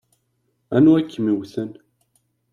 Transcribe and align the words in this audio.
Anwa 0.75 0.95
i 1.01 1.03
kem-yewwten? 1.03 1.69